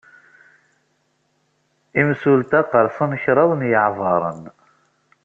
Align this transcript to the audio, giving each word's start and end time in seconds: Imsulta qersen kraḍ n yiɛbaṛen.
Imsulta 2.01 2.59
qersen 2.71 3.11
kraḍ 3.23 3.51
n 3.55 3.61
yiɛbaṛen. 3.69 4.41